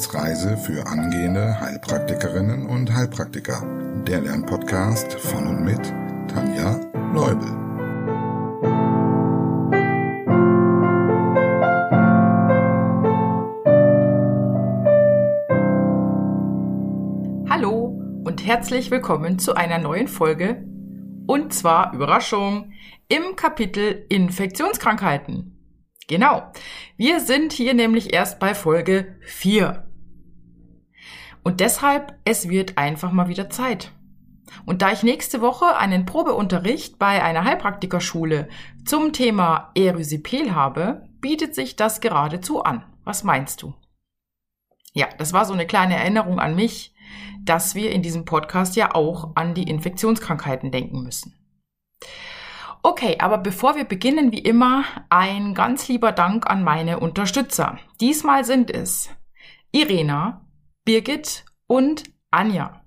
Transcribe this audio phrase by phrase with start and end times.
[0.00, 3.62] Wissensreise für angehende Heilpraktikerinnen und Heilpraktiker.
[4.06, 5.92] Der Lernpodcast von und mit
[6.26, 6.80] Tanja
[7.12, 7.46] Leubel.
[17.50, 20.64] Hallo und herzlich willkommen zu einer neuen Folge
[21.26, 22.72] und zwar Überraschung
[23.08, 25.58] im Kapitel Infektionskrankheiten.
[26.08, 26.50] Genau.
[26.96, 29.89] Wir sind hier nämlich erst bei Folge 4.
[31.42, 33.92] Und deshalb, es wird einfach mal wieder Zeit.
[34.66, 38.48] Und da ich nächste Woche einen Probeunterricht bei einer Heilpraktikerschule
[38.84, 42.84] zum Thema Erysipel habe, bietet sich das geradezu an.
[43.04, 43.74] Was meinst du?
[44.92, 46.94] Ja, das war so eine kleine Erinnerung an mich,
[47.42, 51.34] dass wir in diesem Podcast ja auch an die Infektionskrankheiten denken müssen.
[52.82, 57.78] Okay, aber bevor wir beginnen, wie immer, ein ganz lieber Dank an meine Unterstützer.
[58.00, 59.10] Diesmal sind es
[59.70, 60.46] Irena,
[60.84, 62.82] Birgit und Anja.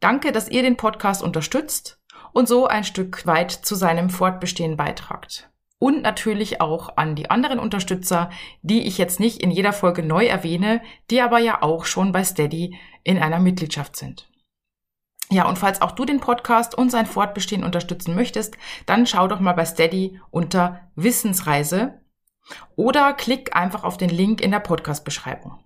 [0.00, 2.00] Danke, dass ihr den Podcast unterstützt
[2.32, 5.50] und so ein Stück weit zu seinem Fortbestehen beitragt.
[5.78, 8.30] Und natürlich auch an die anderen Unterstützer,
[8.62, 12.24] die ich jetzt nicht in jeder Folge neu erwähne, die aber ja auch schon bei
[12.24, 14.30] Steady in einer Mitgliedschaft sind.
[15.28, 19.40] Ja, und falls auch du den Podcast und sein Fortbestehen unterstützen möchtest, dann schau doch
[19.40, 22.00] mal bei Steady unter Wissensreise
[22.76, 25.58] oder klick einfach auf den Link in der Podcast-Beschreibung.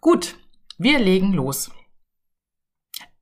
[0.00, 0.36] Gut,
[0.78, 1.70] wir legen los.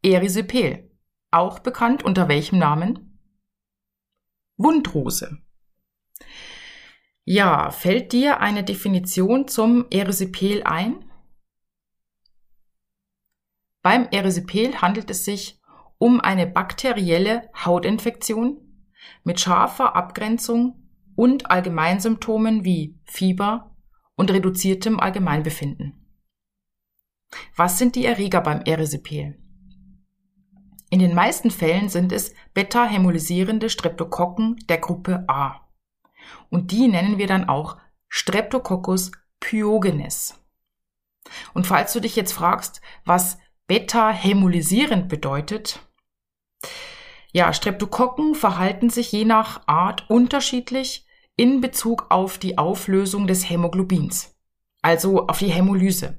[0.03, 0.91] Erisipel,
[1.31, 3.19] auch bekannt unter welchem Namen?
[4.57, 5.39] Wundrose.
[7.25, 11.05] Ja, fällt dir eine Definition zum Erisipel ein?
[13.83, 15.61] Beim Erisipel handelt es sich
[15.99, 18.61] um eine bakterielle Hautinfektion
[19.25, 23.77] mit scharfer Abgrenzung und Allgemeinsymptomen wie Fieber
[24.16, 25.85] und reduziertem Allgemeinbefinden.
[27.54, 29.37] Was sind die Erreger beim Erisipel?
[30.91, 35.69] In den meisten Fällen sind es beta-hämolysierende Streptokokken der Gruppe A.
[36.48, 37.76] Und die nennen wir dann auch
[38.09, 40.41] Streptococcus pyogenes.
[41.54, 45.81] Und falls du dich jetzt fragst, was beta-hämolysierend bedeutet,
[47.32, 54.34] ja, Streptokokken verhalten sich je nach Art unterschiedlich in Bezug auf die Auflösung des Hämoglobins,
[54.81, 56.19] also auf die Hämolyse.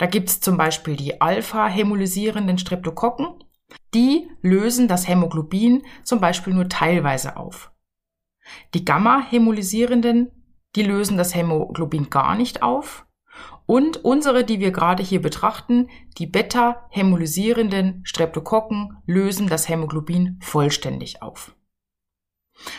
[0.00, 3.44] Da gibt's zum Beispiel die alpha-hämolysierenden Streptokokken,
[3.92, 7.70] die lösen das Hämoglobin zum Beispiel nur teilweise auf.
[8.72, 10.30] Die gamma-hämolysierenden,
[10.74, 13.06] die lösen das Hämoglobin gar nicht auf
[13.66, 21.54] und unsere, die wir gerade hier betrachten, die beta-hämolysierenden Streptokokken lösen das Hämoglobin vollständig auf.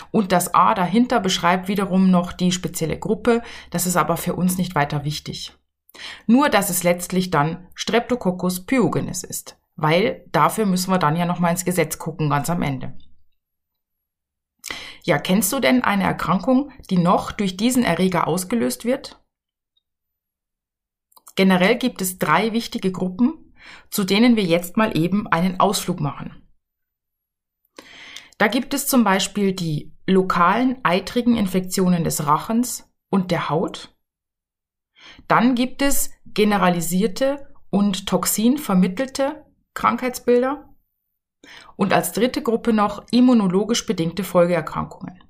[0.09, 4.57] Und das A dahinter beschreibt wiederum noch die spezielle Gruppe, das ist aber für uns
[4.57, 5.55] nicht weiter wichtig.
[6.27, 11.51] Nur, dass es letztlich dann Streptococcus pyogenes ist, weil dafür müssen wir dann ja nochmal
[11.51, 12.97] ins Gesetz gucken, ganz am Ende.
[15.03, 19.19] Ja, kennst du denn eine Erkrankung, die noch durch diesen Erreger ausgelöst wird?
[21.35, 23.53] Generell gibt es drei wichtige Gruppen,
[23.89, 26.41] zu denen wir jetzt mal eben einen Ausflug machen.
[28.37, 33.95] Da gibt es zum Beispiel die lokalen eitrigen Infektionen des Rachens und der Haut.
[35.27, 40.69] Dann gibt es generalisierte und toxinvermittelte Krankheitsbilder.
[41.75, 45.23] Und als dritte Gruppe noch immunologisch bedingte Folgeerkrankungen.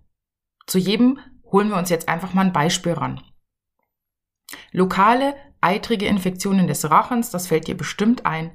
[0.67, 3.21] Zu jedem holen wir uns jetzt einfach mal ein Beispiel ran.
[4.71, 8.51] Lokale eitrige Infektionen des Rachens, das fällt dir bestimmt ein.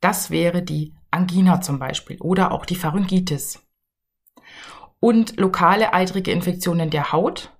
[0.00, 3.66] Das wäre die Angina zum Beispiel oder auch die Pharyngitis.
[5.00, 7.53] Und lokale eitrige Infektionen der Haut.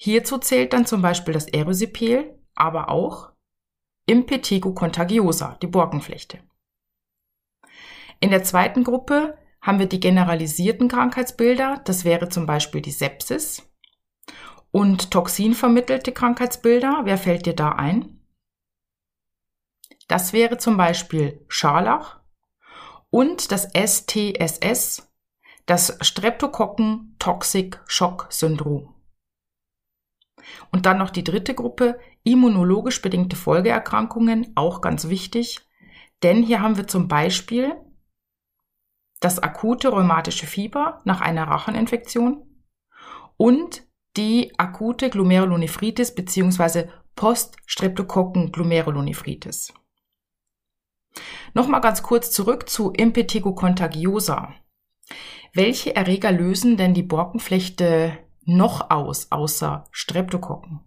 [0.00, 3.32] Hierzu zählt dann zum Beispiel das Erysipel, aber auch
[4.06, 6.38] Impetigo contagiosa, die Borkenflechte.
[8.20, 13.68] In der zweiten Gruppe haben wir die generalisierten Krankheitsbilder, das wäre zum Beispiel die Sepsis.
[14.70, 18.20] Und toxinvermittelte Krankheitsbilder, wer fällt dir da ein?
[20.06, 22.20] Das wäre zum Beispiel Scharlach
[23.10, 25.10] und das STSS,
[25.66, 28.94] das Streptokokken Toxic Shock Syndrom.
[30.70, 35.60] Und dann noch die dritte Gruppe, immunologisch bedingte Folgeerkrankungen, auch ganz wichtig,
[36.22, 37.74] denn hier haben wir zum Beispiel
[39.20, 42.46] das akute rheumatische Fieber nach einer Racheninfektion
[43.36, 43.82] und
[44.16, 46.86] die akute Glomerulonephritis bzw.
[47.14, 49.74] Poststreptokokken-Glomerulonephritis.
[51.54, 54.54] Nochmal ganz kurz zurück zu Impetigo contagiosa.
[55.52, 58.18] Welche Erreger lösen denn die Borkenflechte
[58.48, 60.80] noch aus, außer Streptokokken?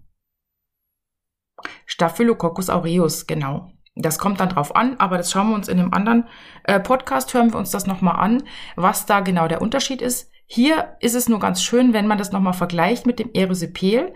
[1.85, 3.71] Staphylococcus aureus, genau.
[3.95, 6.27] Das kommt dann drauf an, aber das schauen wir uns in einem anderen
[6.63, 8.43] äh, Podcast, hören wir uns das nochmal an,
[8.75, 10.31] was da genau der Unterschied ist.
[10.47, 14.13] Hier ist es nur ganz schön, wenn man das nochmal vergleicht mit dem Erysipel,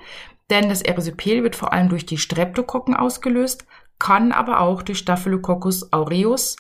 [0.50, 3.68] denn das Erysipel wird vor allem durch die Streptokokken ausgelöst,
[4.00, 6.58] kann aber auch durch Staphylococcus aureus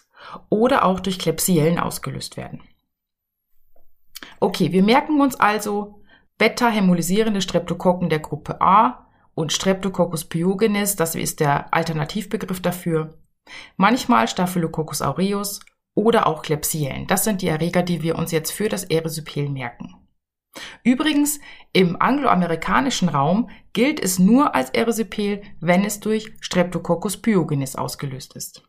[0.49, 2.61] oder auch durch Klebsiellen ausgelöst werden.
[4.39, 6.01] Okay, wir merken uns also
[6.37, 13.17] beta-hämolysierende Streptokokken der Gruppe A und Streptococcus pyogenes, das ist der Alternativbegriff dafür.
[13.77, 15.59] Manchmal Staphylococcus aureus
[15.93, 17.07] oder auch Klebsiellen.
[17.07, 19.95] Das sind die Erreger, die wir uns jetzt für das Erysypel merken.
[20.83, 21.39] Übrigens,
[21.73, 28.63] im angloamerikanischen Raum gilt es nur als Erysypel, wenn es durch Streptococcus pyogenes ausgelöst ist.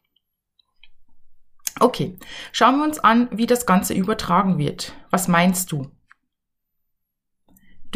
[1.79, 2.17] Okay,
[2.53, 4.95] schauen wir uns an, wie das Ganze übertragen wird.
[5.11, 5.91] Was meinst du?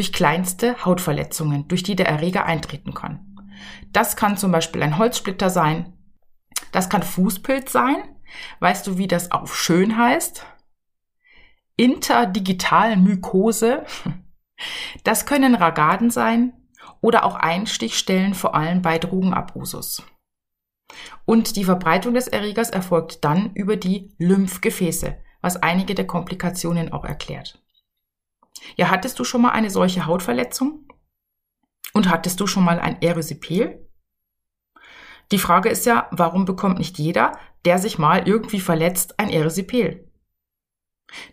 [0.00, 3.36] Durch kleinste Hautverletzungen, durch die der Erreger eintreten kann.
[3.92, 5.92] Das kann zum Beispiel ein Holzsplitter sein.
[6.72, 7.98] Das kann Fußpilz sein.
[8.60, 10.46] Weißt du, wie das auf schön heißt?
[11.76, 13.84] Interdigitalmykose.
[15.04, 16.54] Das können Ragaden sein
[17.02, 20.02] oder auch Einstichstellen, vor allem bei Drogenabusus.
[21.26, 27.04] Und die Verbreitung des Erregers erfolgt dann über die Lymphgefäße, was einige der Komplikationen auch
[27.04, 27.60] erklärt.
[28.76, 30.86] Ja, hattest du schon mal eine solche Hautverletzung?
[31.92, 33.88] Und hattest du schon mal ein Erysipel?
[35.32, 40.10] Die Frage ist ja, warum bekommt nicht jeder, der sich mal irgendwie verletzt, ein Erysipel?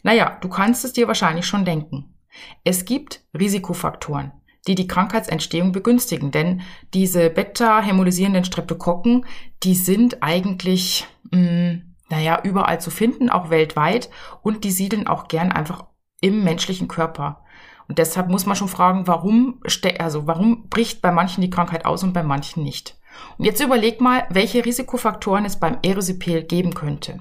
[0.03, 2.15] Naja, du kannst es dir wahrscheinlich schon denken.
[2.63, 4.31] Es gibt Risikofaktoren,
[4.67, 6.31] die die Krankheitsentstehung begünstigen.
[6.31, 6.61] Denn
[6.93, 9.25] diese beta-hämolysierenden Streptokokken,
[9.63, 14.09] die sind eigentlich, mh, hm, naja, überall zu finden, auch weltweit.
[14.41, 15.85] Und die siedeln auch gern einfach
[16.21, 17.43] im menschlichen Körper.
[17.87, 19.61] Und deshalb muss man schon fragen, warum,
[19.99, 22.97] also warum bricht bei manchen die Krankheit aus und bei manchen nicht.
[23.37, 27.19] Und jetzt überleg mal, welche Risikofaktoren es beim Erysipel geben könnte.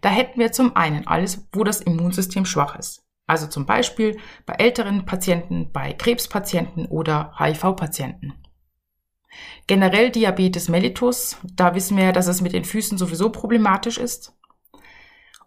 [0.00, 3.04] Da hätten wir zum einen alles, wo das Immunsystem schwach ist.
[3.26, 8.34] Also zum Beispiel bei älteren Patienten, bei Krebspatienten oder HIV-Patienten.
[9.66, 14.34] Generell Diabetes mellitus, da wissen wir ja, dass es mit den Füßen sowieso problematisch ist.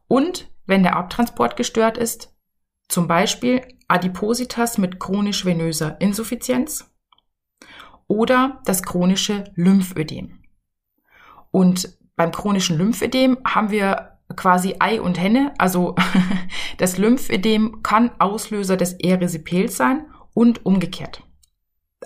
[0.07, 2.33] Und wenn der Abtransport gestört ist,
[2.87, 6.89] zum Beispiel Adipositas mit chronisch venöser Insuffizienz
[8.07, 10.39] oder das chronische Lymphödem.
[11.51, 15.53] Und beim chronischen Lymphödem haben wir quasi Ei und Henne.
[15.57, 15.95] Also
[16.77, 21.23] das Lymphödem kann Auslöser des Erysypels sein und umgekehrt.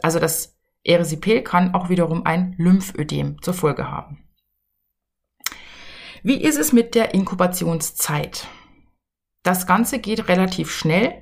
[0.02, 4.25] Also das Erysypel kann auch wiederum ein Lymphödem zur Folge haben.
[6.28, 8.48] Wie ist es mit der Inkubationszeit?
[9.44, 11.22] Das Ganze geht relativ schnell.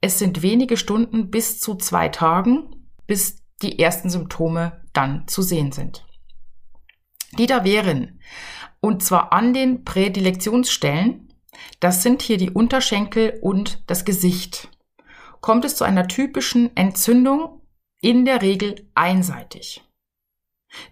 [0.00, 5.70] Es sind wenige Stunden bis zu zwei Tagen, bis die ersten Symptome dann zu sehen
[5.70, 6.04] sind.
[7.38, 8.18] Die da wären
[8.80, 11.32] und zwar an den Prädilektionsstellen.
[11.78, 14.70] Das sind hier die Unterschenkel und das Gesicht.
[15.40, 17.62] Kommt es zu einer typischen Entzündung,
[18.00, 19.85] in der Regel einseitig.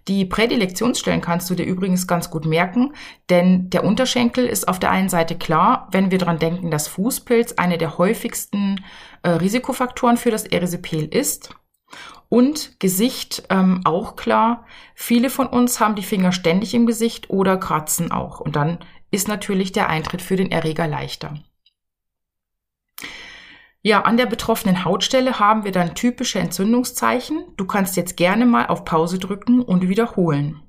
[0.08, 2.92] Die Prädilektionsstellen kannst du dir übrigens ganz gut merken,
[3.30, 7.52] denn der Unterschenkel ist auf der einen Seite klar, wenn wir daran denken, dass Fußpilz
[7.52, 8.84] eine der häufigsten
[9.22, 11.50] äh, Risikofaktoren für das Erysypel ist.
[12.28, 14.64] Und Gesicht ähm, auch klar.
[14.94, 18.40] Viele von uns haben die Finger ständig im Gesicht oder kratzen auch.
[18.40, 18.78] Und dann
[19.10, 21.38] ist natürlich der Eintritt für den Erreger leichter.
[23.86, 27.44] Ja, an der betroffenen Hautstelle haben wir dann typische Entzündungszeichen.
[27.56, 30.62] Du kannst jetzt gerne mal auf Pause drücken und wiederholen.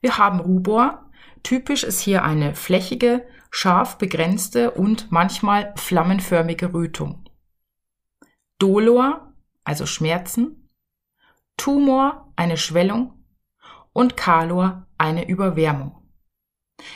[0.00, 1.10] Wir haben Rubor.
[1.42, 7.28] Typisch ist hier eine flächige, scharf begrenzte und manchmal flammenförmige Rötung.
[8.58, 9.28] Dolor
[9.68, 10.70] also Schmerzen,
[11.58, 13.22] Tumor, eine Schwellung
[13.92, 15.97] und Kalor, eine Überwärmung.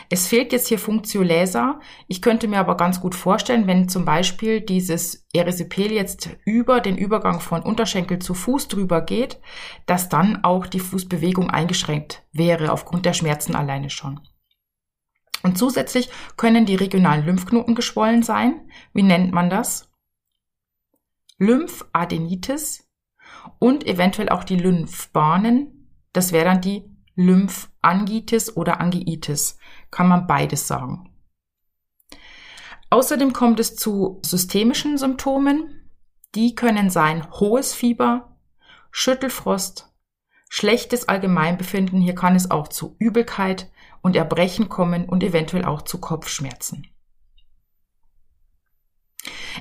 [0.08, 1.80] Es fehlt jetzt hier Funktio Laser.
[2.06, 6.96] Ich könnte mir aber ganz gut vorstellen, wenn zum Beispiel dieses Erysypel jetzt über den
[6.96, 9.40] Übergang von Unterschenkel zu Fuß drüber geht,
[9.86, 14.20] dass dann auch die Fußbewegung eingeschränkt wäre aufgrund der Schmerzen alleine schon.
[15.42, 18.70] Und zusätzlich können die regionalen Lymphknoten geschwollen sein.
[18.92, 19.90] Wie nennt man das?
[21.38, 22.88] Lymphadenitis
[23.58, 25.88] und eventuell auch die Lymphbahnen.
[26.12, 26.84] Das wäre dann die
[27.16, 29.58] Lymphangitis oder Angiitis.
[29.92, 31.10] Kann man beides sagen.
[32.90, 35.88] Außerdem kommt es zu systemischen Symptomen.
[36.34, 38.36] Die können sein hohes Fieber,
[38.90, 39.92] Schüttelfrost,
[40.48, 42.00] schlechtes Allgemeinbefinden.
[42.00, 43.70] Hier kann es auch zu Übelkeit
[44.00, 46.88] und Erbrechen kommen und eventuell auch zu Kopfschmerzen.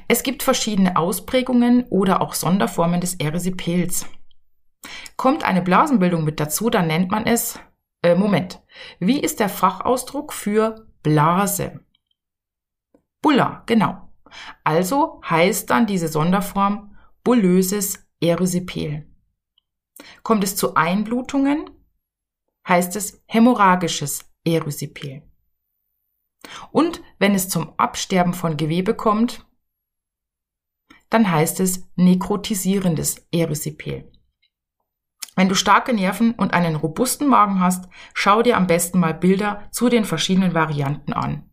[0.07, 4.05] Es gibt verschiedene Ausprägungen oder auch Sonderformen des Erisipels.
[5.17, 7.59] Kommt eine Blasenbildung mit dazu, dann nennt man es,
[8.03, 8.61] äh, Moment,
[8.99, 11.85] wie ist der Fachausdruck für Blase?
[13.21, 14.09] Bulla, genau.
[14.63, 19.07] Also heißt dann diese Sonderform bullöses Erysipel.
[20.23, 21.69] Kommt es zu Einblutungen,
[22.67, 25.23] heißt es hämorrhagisches Erysipel.
[26.71, 29.45] Und wenn es zum Absterben von Gewebe kommt,
[31.09, 34.11] dann heißt es nekrotisierendes Erysipel.
[35.35, 39.63] Wenn du starke Nerven und einen robusten Magen hast, schau dir am besten mal Bilder
[39.71, 41.43] zu den verschiedenen Varianten an.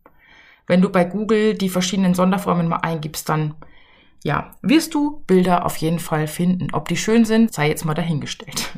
[0.67, 3.55] Wenn du bei Google die verschiedenen Sonderformen mal eingibst, dann
[4.23, 6.67] ja, wirst du Bilder auf jeden Fall finden.
[6.73, 8.71] Ob die schön sind, sei jetzt mal dahingestellt.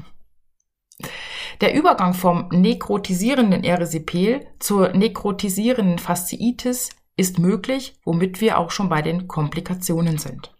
[1.61, 9.01] Der Übergang vom nekrotisierenden Erisipel zur nekrotisierenden Fasziitis ist möglich, womit wir auch schon bei
[9.01, 10.53] den Komplikationen sind.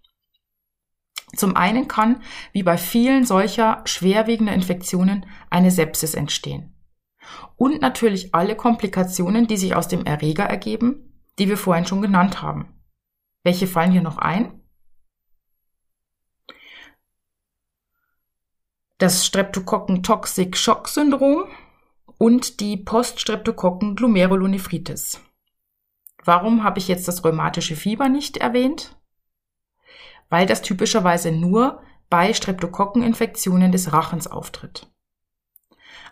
[1.36, 2.22] Zum einen kann,
[2.52, 6.76] wie bei vielen solcher schwerwiegender Infektionen, eine Sepsis entstehen.
[7.56, 12.42] Und natürlich alle Komplikationen, die sich aus dem Erreger ergeben, die wir vorhin schon genannt
[12.42, 12.68] haben.
[13.44, 14.62] Welche fallen hier noch ein?
[19.02, 21.46] das Streptokokken-Toxic-Shock-Syndrom
[22.20, 25.20] und die Poststreptokokken-Glomerulonephritis.
[26.24, 28.96] Warum habe ich jetzt das rheumatische Fieber nicht erwähnt?
[30.32, 34.88] Weil das typischerweise nur bei Streptokokkeninfektionen des Rachens auftritt.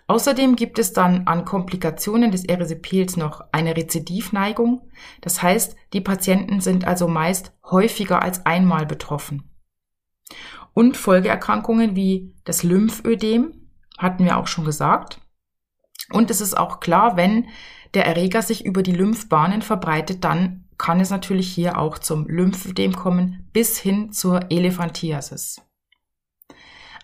[0.08, 4.90] Außerdem gibt es dann an Komplikationen des Erisipels noch eine Rezidivneigung.
[5.22, 9.50] Das heißt, die Patienten sind also meist häufiger als einmal betroffen.
[10.74, 15.22] Und Folgeerkrankungen wie das Lymphödem hatten wir auch schon gesagt.
[16.12, 17.48] Und es ist auch klar, wenn
[17.94, 22.96] der Erreger sich über die Lymphbahnen verbreitet, dann kann es natürlich hier auch zum Lymphödem
[22.96, 25.62] kommen bis hin zur Elephantiasis.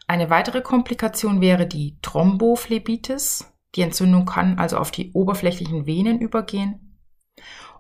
[0.08, 3.54] Eine weitere Komplikation wäre die Thrombophlebitis.
[3.76, 6.98] Die Entzündung kann also auf die oberflächlichen Venen übergehen.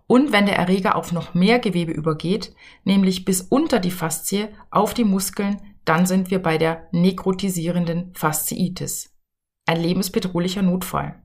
[0.05, 4.93] Und wenn der Erreger auf noch mehr Gewebe übergeht, nämlich bis unter die Faszie auf
[4.93, 9.15] die Muskeln, dann sind wir bei der nekrotisierenden Fasziitis.
[9.65, 11.24] Ein lebensbedrohlicher Notfall.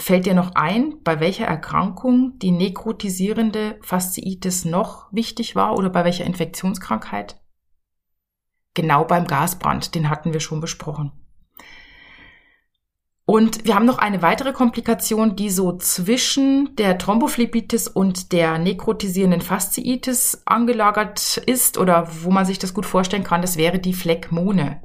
[0.00, 6.04] Fällt dir noch ein, bei welcher Erkrankung die nekrotisierende Fasziitis noch wichtig war oder bei
[6.04, 7.40] welcher Infektionskrankheit?
[8.74, 11.12] Genau beim Gasbrand, den hatten wir schon besprochen.
[13.24, 19.42] Und wir haben noch eine weitere Komplikation, die so zwischen der Thrombophlebitis und der nekrotisierenden
[19.42, 24.80] Fasziitis angelagert ist oder wo man sich das gut vorstellen kann, das wäre die Phlegmone.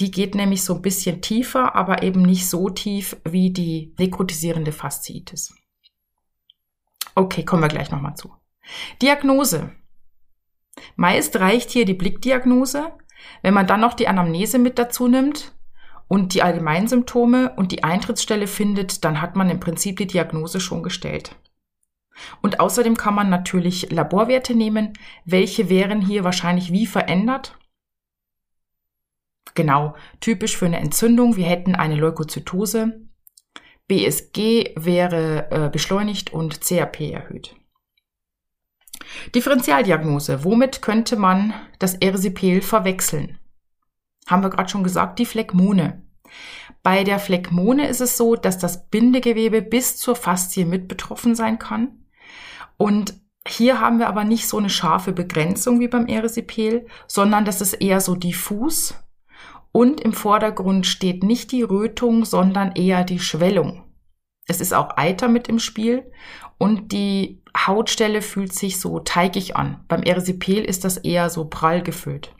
[0.00, 4.72] Die geht nämlich so ein bisschen tiefer, aber eben nicht so tief wie die nekrotisierende
[4.72, 5.54] Fasziitis.
[7.14, 8.34] Okay, kommen wir gleich nochmal zu.
[9.00, 9.72] Diagnose.
[10.96, 12.92] Meist reicht hier die Blickdiagnose.
[13.42, 15.52] Wenn man dann noch die Anamnese mit dazu nimmt,
[16.12, 20.82] und die Allgemeinsymptome und die Eintrittsstelle findet, dann hat man im Prinzip die Diagnose schon
[20.82, 21.36] gestellt.
[22.42, 24.92] Und außerdem kann man natürlich Laborwerte nehmen.
[25.24, 27.56] Welche wären hier wahrscheinlich wie verändert?
[29.54, 31.36] Genau, typisch für eine Entzündung.
[31.36, 33.00] Wir hätten eine Leukozytose.
[33.88, 37.54] BSG wäre äh, beschleunigt und CRP erhöht.
[39.34, 40.44] Differentialdiagnose.
[40.44, 43.38] Womit könnte man das Erisipel verwechseln?
[44.26, 46.02] haben wir gerade schon gesagt, die Phlegmone.
[46.82, 51.58] Bei der Phlegmone ist es so, dass das Bindegewebe bis zur Faszie mit betroffen sein
[51.58, 52.06] kann.
[52.76, 53.14] Und
[53.46, 57.74] hier haben wir aber nicht so eine scharfe Begrenzung wie beim Erisipel, sondern das ist
[57.74, 58.94] eher so diffus.
[59.72, 63.84] Und im Vordergrund steht nicht die Rötung, sondern eher die Schwellung.
[64.46, 66.10] Es ist auch Eiter mit im Spiel
[66.58, 69.84] und die Hautstelle fühlt sich so teigig an.
[69.88, 72.34] Beim Erisipel ist das eher so prall gefüllt.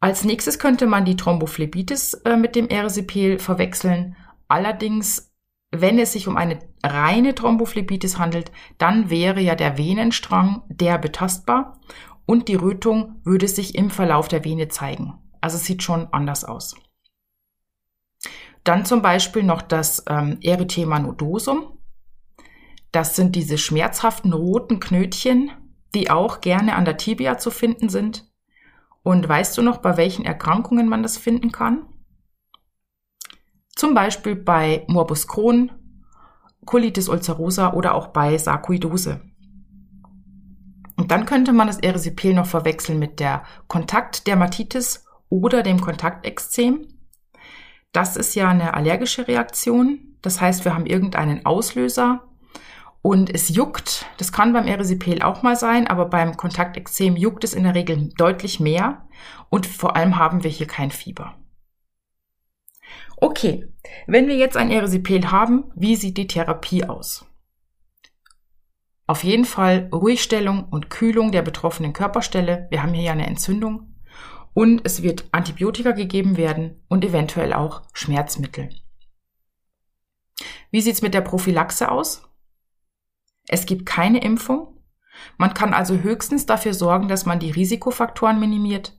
[0.00, 4.16] Als nächstes könnte man die Thrombophlebitis äh, mit dem Erisipel verwechseln.
[4.48, 5.32] Allerdings,
[5.70, 11.80] wenn es sich um eine reine Thrombophlebitis handelt, dann wäre ja der Venenstrang der betastbar
[12.26, 15.14] und die Rötung würde sich im Verlauf der Vene zeigen.
[15.44, 16.74] Also es sieht schon anders aus.
[18.64, 21.80] Dann zum Beispiel noch das ähm, Erythema nodosum.
[22.92, 25.50] Das sind diese schmerzhaften roten Knötchen,
[25.94, 28.26] die auch gerne an der Tibia zu finden sind.
[29.02, 31.88] Und weißt du noch, bei welchen Erkrankungen man das finden kann?
[33.76, 35.72] Zum Beispiel bei Morbus Crohn,
[36.64, 39.20] Colitis ulcerosa oder auch bei Sarkoidose.
[40.96, 46.86] Und dann könnte man das Erisipel noch verwechseln mit der Kontaktdermatitis oder dem Kontaktexzem.
[47.92, 50.16] Das ist ja eine allergische Reaktion.
[50.22, 52.22] Das heißt, wir haben irgendeinen Auslöser
[53.02, 54.06] und es juckt.
[54.16, 58.10] Das kann beim Erysipehl auch mal sein, aber beim Kontaktexem juckt es in der Regel
[58.16, 59.08] deutlich mehr
[59.50, 61.36] und vor allem haben wir hier kein Fieber.
[63.16, 63.68] Okay,
[64.06, 67.26] wenn wir jetzt ein Erysipehl haben, wie sieht die Therapie aus?
[69.06, 72.68] Auf jeden Fall Ruhigstellung und Kühlung der betroffenen Körperstelle.
[72.70, 73.93] Wir haben hier ja eine Entzündung.
[74.54, 78.70] Und es wird Antibiotika gegeben werden und eventuell auch Schmerzmittel.
[80.70, 82.22] Wie sieht's mit der Prophylaxe aus?
[83.48, 84.78] Es gibt keine Impfung.
[85.36, 88.98] Man kann also höchstens dafür sorgen, dass man die Risikofaktoren minimiert.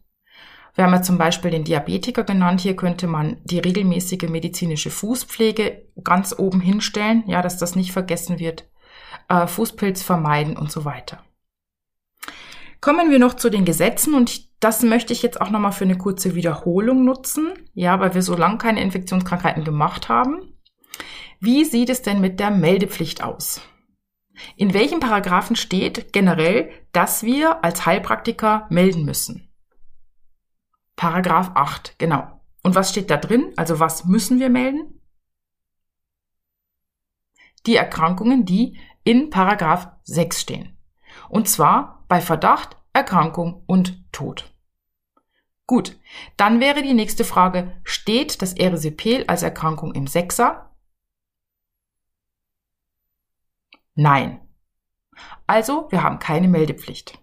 [0.75, 2.61] Wir haben ja zum Beispiel den Diabetiker genannt.
[2.61, 8.39] Hier könnte man die regelmäßige medizinische Fußpflege ganz oben hinstellen, ja, dass das nicht vergessen
[8.39, 8.69] wird
[9.29, 11.23] äh, Fußpilz vermeiden und so weiter.
[12.81, 15.95] Kommen wir noch zu den Gesetzen und das möchte ich jetzt auch nochmal für eine
[15.95, 20.57] kurze Wiederholung nutzen, ja, weil wir so lange keine Infektionskrankheiten gemacht haben.
[21.39, 23.61] Wie sieht es denn mit der Meldepflicht aus?
[24.55, 29.53] In welchem Paragraphen steht generell, dass wir als Heilpraktiker melden müssen?
[30.95, 32.41] Paragraph 8, genau.
[32.63, 33.53] Und was steht da drin?
[33.57, 34.99] Also was müssen wir melden?
[37.67, 40.75] Die Erkrankungen, die in Paragraph 6 stehen.
[41.29, 44.54] Und zwar bei Verdacht, Erkrankung und Tod.
[45.67, 45.99] Gut,
[46.37, 50.75] dann wäre die nächste Frage, steht das Erisipel als Erkrankung im Sechser?
[53.95, 54.47] Nein.
[55.47, 57.19] Also, wir haben keine Meldepflicht.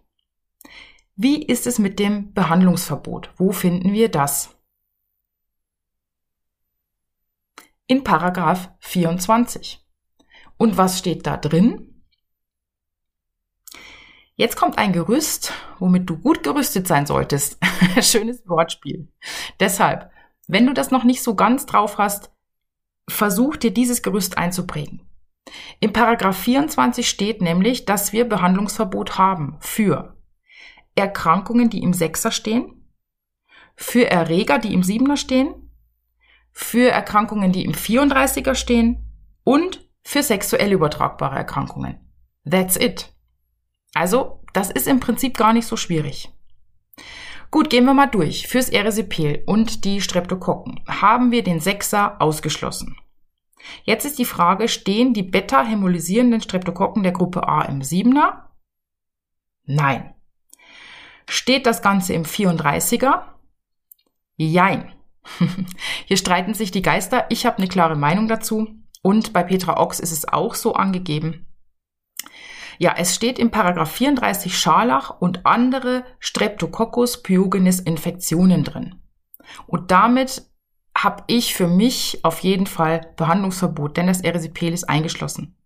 [1.14, 3.32] Wie ist es mit dem Behandlungsverbot?
[3.36, 4.56] Wo finden wir das?
[7.86, 9.86] In Paragraph 24.
[10.56, 11.91] Und was steht da drin?
[14.42, 17.58] Jetzt kommt ein Gerüst, womit du gut gerüstet sein solltest.
[18.00, 19.06] Schönes Wortspiel.
[19.60, 20.10] Deshalb,
[20.48, 22.32] wenn du das noch nicht so ganz drauf hast,
[23.08, 25.08] versuch dir dieses Gerüst einzuprägen.
[25.78, 30.16] Im Paragraph 24 steht nämlich, dass wir Behandlungsverbot haben für
[30.96, 32.90] Erkrankungen, die im Sechser stehen,
[33.76, 35.70] für Erreger, die im Siebener stehen,
[36.50, 39.06] für Erkrankungen, die im 34er stehen
[39.44, 42.00] und für sexuell übertragbare Erkrankungen.
[42.44, 43.11] That's it.
[43.94, 46.30] Also, das ist im Prinzip gar nicht so schwierig.
[47.50, 48.48] Gut, gehen wir mal durch.
[48.48, 52.96] Fürs Erisipel und die Streptokokken haben wir den Sechser ausgeschlossen.
[53.84, 58.50] Jetzt ist die Frage, stehen die beta-hämolysierenden Streptokokken der Gruppe A im Siebener?
[59.64, 60.14] Nein.
[61.28, 63.22] Steht das Ganze im 34er?
[64.36, 64.92] Jein.
[66.06, 67.26] Hier streiten sich die Geister.
[67.28, 68.68] Ich habe eine klare Meinung dazu.
[69.02, 71.51] Und bei Petra Ochs ist es auch so angegeben.
[72.78, 78.96] Ja, es steht im Paragraph 34 Scharlach und andere Streptococcus pyogenes Infektionen drin.
[79.66, 80.42] Und damit
[80.96, 85.56] habe ich für mich auf jeden Fall Behandlungsverbot, denn das Erisipel ist eingeschlossen.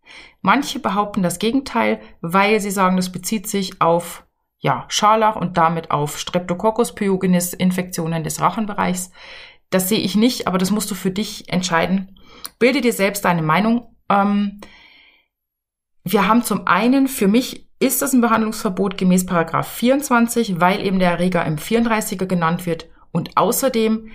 [0.40, 4.25] Manche behaupten das Gegenteil, weil sie sagen, das bezieht sich auf
[4.59, 9.11] ja, Scharlach und damit auf Streptococcus pyogenes Infektionen des Rachenbereichs.
[9.71, 12.19] Das sehe ich nicht, aber das musst du für dich entscheiden.
[12.59, 13.95] Bilde dir selbst deine Meinung.
[14.09, 14.61] Ähm,
[16.09, 21.01] wir haben zum einen, für mich ist das ein Behandlungsverbot gemäß Paragraph 24, weil eben
[21.01, 22.87] der Erreger im 34er genannt wird.
[23.11, 24.12] Und außerdem,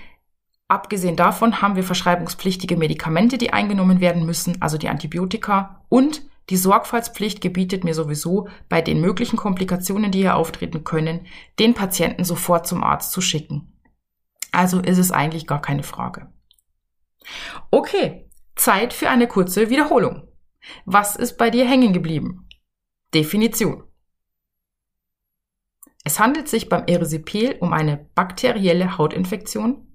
[0.69, 5.83] abgesehen davon, haben wir verschreibungspflichtige Medikamente, die eingenommen werden müssen, also die Antibiotika.
[5.89, 11.27] Und die Sorgfaltspflicht gebietet mir sowieso, bei den möglichen Komplikationen, die hier auftreten können,
[11.59, 13.77] den Patienten sofort zum Arzt zu schicken.
[14.53, 16.31] Also ist es eigentlich gar keine Frage.
[17.69, 20.30] Okay, Zeit für eine kurze Wiederholung.
[20.85, 22.47] Was ist bei dir hängen geblieben?
[23.13, 23.83] Definition.
[26.03, 29.87] Es handelt sich beim Erisipel um eine bakterielle Hautinfektion,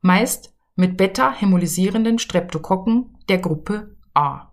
[0.00, 4.52] meist mit beta-hämolysierenden Streptokokken der Gruppe A,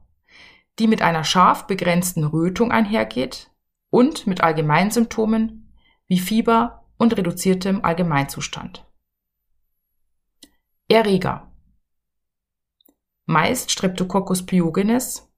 [0.80, 3.52] die mit einer scharf begrenzten Rötung einhergeht
[3.90, 5.74] und mit Allgemeinsymptomen
[6.08, 8.86] wie Fieber und reduziertem Allgemeinzustand.
[10.88, 11.52] Erreger
[13.26, 15.32] meist Streptococcus pyogenes,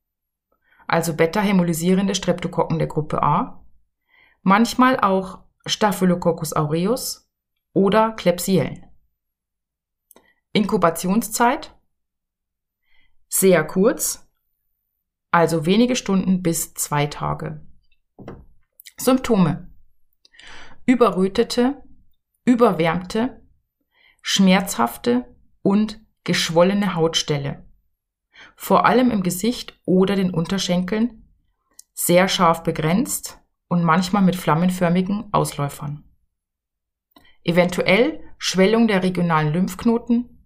[0.87, 3.63] also beta-hämolysierende Streptokokken der Gruppe A,
[4.41, 7.29] manchmal auch Staphylococcus aureus
[7.73, 8.85] oder Klebsiellen.
[10.53, 11.75] Inkubationszeit?
[13.27, 14.27] Sehr kurz,
[15.29, 17.61] also wenige Stunden bis zwei Tage.
[18.97, 19.69] Symptome.
[20.85, 21.83] Überrötete,
[22.45, 23.45] überwärmte,
[24.21, 27.66] schmerzhafte und geschwollene Hautstelle
[28.55, 31.23] vor allem im Gesicht oder den Unterschenkeln,
[31.93, 36.03] sehr scharf begrenzt und manchmal mit flammenförmigen Ausläufern.
[37.43, 40.45] Eventuell Schwellung der regionalen Lymphknoten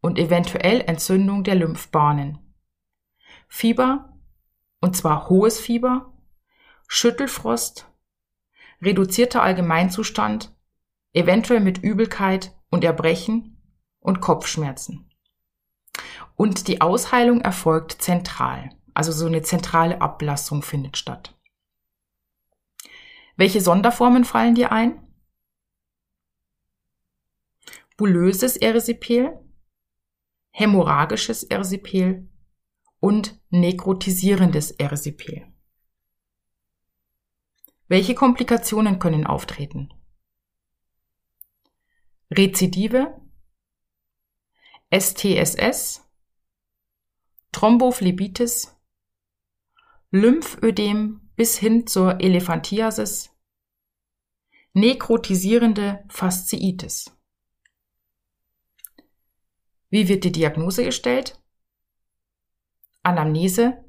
[0.00, 2.38] und eventuell Entzündung der Lymphbahnen.
[3.48, 4.16] Fieber
[4.80, 6.12] und zwar hohes Fieber,
[6.86, 7.88] Schüttelfrost,
[8.80, 10.54] reduzierter Allgemeinzustand,
[11.12, 13.60] eventuell mit Übelkeit und Erbrechen
[13.98, 15.10] und Kopfschmerzen.
[16.36, 21.34] Und die Ausheilung erfolgt zentral, also so eine zentrale Ablassung findet statt.
[23.36, 25.02] Welche Sonderformen fallen dir ein?
[27.96, 29.38] Bulöses Erisipel,
[30.50, 32.28] hämorrhagisches Erisipel
[33.00, 35.46] und nekrotisierendes Erisipel.
[37.88, 39.92] Welche Komplikationen können auftreten?
[42.30, 43.20] Rezidive,
[44.90, 46.05] STSS,
[47.52, 48.76] Thrombophlebitis,
[50.10, 53.30] Lymphödem bis hin zur Elephantiasis,
[54.72, 57.16] nekrotisierende Fasziitis.
[59.90, 61.40] Wie wird die Diagnose gestellt?
[63.02, 63.84] Anamnese,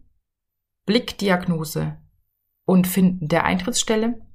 [0.86, 1.98] Blickdiagnose
[2.66, 4.26] und Finden der Eintrittsstelle,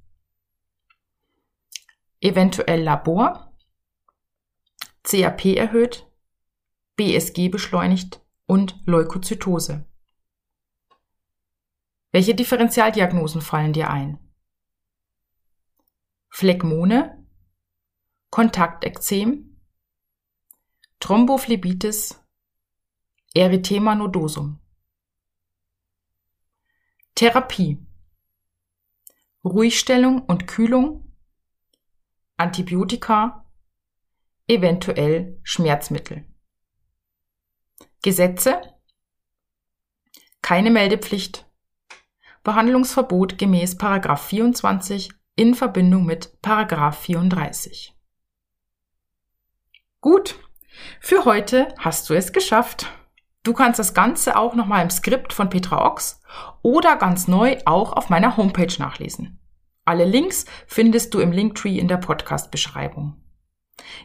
[2.21, 3.55] eventuell Labor,
[5.03, 6.07] CAP erhöht,
[6.97, 8.22] BSG beschleunigt
[8.53, 9.87] und Leukozytose.
[12.11, 14.19] Welche Differentialdiagnosen fallen dir ein?
[16.29, 17.27] Phlegmone,
[18.29, 19.59] Kontaktekzem,
[21.01, 22.23] Thrombophlebitis,
[23.33, 24.61] Erythema nodosum.
[27.15, 27.79] Therapie.
[29.43, 31.17] Ruhigstellung und Kühlung,
[32.37, 33.51] Antibiotika,
[34.47, 36.31] eventuell Schmerzmittel.
[38.03, 38.61] Gesetze.
[40.43, 41.47] Keine Meldepflicht.
[42.43, 47.95] Behandlungsverbot gemäß 24 in Verbindung mit 34.
[50.01, 50.35] Gut,
[51.01, 52.91] für heute hast du es geschafft.
[53.45, 56.21] Du kannst das Ganze auch nochmal im Skript von Petra Ochs
[56.62, 59.38] oder ganz neu auch auf meiner Homepage nachlesen.
[59.85, 63.23] Alle Links findest du im Linktree in der Podcast-Beschreibung.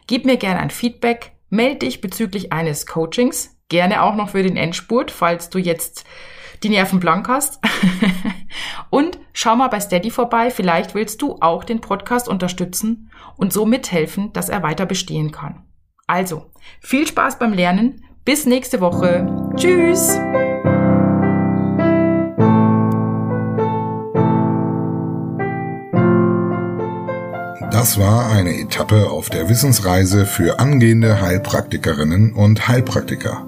[0.06, 4.56] Gib mir gerne ein Feedback, melde dich bezüglich eines Coachings, gerne auch noch für den
[4.56, 6.04] Endspurt, falls du jetzt
[6.62, 7.60] die Nerven blank hast.
[8.90, 13.66] und schau mal bei Steady vorbei, vielleicht willst du auch den Podcast unterstützen und so
[13.66, 15.64] mithelfen, dass er weiter bestehen kann.
[16.06, 16.46] Also,
[16.80, 19.26] viel Spaß beim Lernen, bis nächste Woche.
[19.56, 20.18] Tschüss!
[27.70, 33.47] Das war eine Etappe auf der Wissensreise für angehende Heilpraktikerinnen und Heilpraktiker.